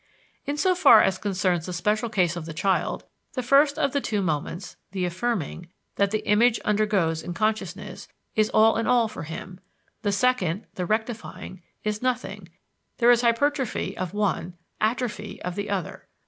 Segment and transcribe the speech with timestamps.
[0.47, 3.03] Insofar as concerns the special case of the child,
[3.33, 8.49] the first of the two moments (the affirming) that the image undergoes in consciousness is
[8.49, 9.59] all in all for him,
[10.01, 12.49] the second (the rectifying) is nothing:
[12.97, 16.07] there is hypertrophy of one, atrophy of the other.